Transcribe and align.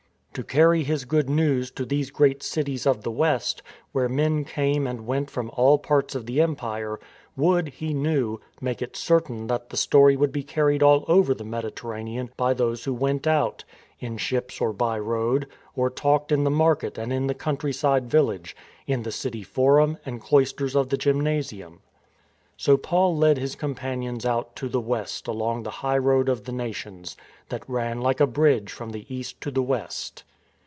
To 0.35 0.45
carry 0.45 0.83
his 0.85 1.03
Good 1.03 1.29
News 1.29 1.71
to 1.71 1.83
these 1.83 2.09
great 2.09 2.41
cities 2.41 2.87
of 2.87 3.03
the 3.03 3.11
west, 3.11 3.61
where 3.91 4.07
men 4.07 4.45
came 4.45 4.87
and 4.87 5.05
went 5.05 5.29
from 5.29 5.49
all 5.57 5.77
parts 5.77 6.15
of 6.15 6.25
the 6.25 6.39
empire, 6.39 7.01
would, 7.35 7.67
he 7.67 7.93
knew, 7.93 8.39
make 8.61 8.81
it 8.81 8.95
certain 8.95 9.47
that 9.47 9.71
the 9.71 9.75
story 9.77 10.15
would 10.15 10.31
be 10.31 10.41
carried 10.43 10.81
all 10.81 11.03
over 11.09 11.33
the 11.33 11.43
Mediterranean 11.43 12.31
by 12.37 12.53
those 12.53 12.85
who 12.85 12.93
went 12.93 13.27
out— 13.27 13.65
in 13.99 14.15
ships 14.15 14.61
or 14.61 14.71
by 14.71 14.97
road, 14.97 15.47
or 15.75 15.89
talked 15.89 16.31
in 16.31 16.45
the 16.45 16.49
market 16.49 16.97
and 16.97 17.11
in 17.11 17.27
the 17.27 17.33
country 17.35 17.73
side 17.73 18.09
village, 18.09 18.55
in 18.87 19.03
the 19.03 19.11
city 19.11 19.43
forum 19.43 19.97
and 20.05 20.21
cloisters 20.21 20.77
of 20.77 20.87
the 20.87 20.97
gymnasium. 20.97 21.81
So 22.57 22.77
Paul 22.77 23.17
led 23.17 23.39
his 23.39 23.55
companions 23.55 24.23
out 24.23 24.55
to 24.57 24.69
the 24.69 24.79
west 24.79 25.27
along 25.27 25.63
the 25.63 25.69
highroad 25.81 26.29
of 26.29 26.43
the 26.43 26.51
Nations, 26.51 27.17
that 27.49 27.67
ran 27.67 28.01
like 28.01 28.19
a 28.19 28.27
bridge 28.27 28.71
from 28.71 28.91
the 28.91 29.11
east 29.11 29.41
to 29.41 29.49
the 29.49 29.63
west. 29.63 30.23